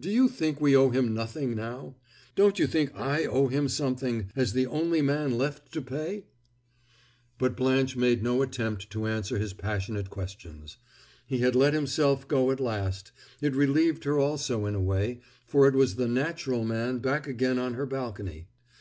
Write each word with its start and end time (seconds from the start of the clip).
Do 0.00 0.10
you 0.10 0.28
think 0.28 0.60
we 0.60 0.74
owe 0.76 0.90
him 0.90 1.14
nothing 1.14 1.54
now? 1.54 1.94
Don't 2.34 2.58
you 2.58 2.66
think 2.66 2.90
I 2.96 3.24
owe 3.24 3.46
him 3.46 3.68
something, 3.68 4.28
as 4.34 4.52
the 4.52 4.66
only 4.66 5.00
man 5.00 5.38
left 5.38 5.70
to 5.74 5.80
pay?" 5.80 6.24
But 7.38 7.56
Blanche 7.56 7.94
made 7.96 8.20
no 8.20 8.42
attempt 8.42 8.90
to 8.90 9.06
answer 9.06 9.38
his 9.38 9.52
passionate 9.52 10.10
questions. 10.10 10.78
He 11.24 11.38
had 11.38 11.54
let 11.54 11.72
himself 11.72 12.26
go 12.26 12.50
at 12.50 12.58
last; 12.58 13.12
it 13.40 13.54
relieved 13.54 14.02
her 14.02 14.18
also 14.18 14.66
in 14.66 14.74
a 14.74 14.82
way, 14.82 15.20
for 15.46 15.68
it 15.68 15.76
was 15.76 15.94
the 15.94 16.08
natural 16.08 16.64
man 16.64 16.98
back 16.98 17.28
again 17.28 17.60
on 17.60 17.74
her 17.74 17.86
balcony. 17.86 18.48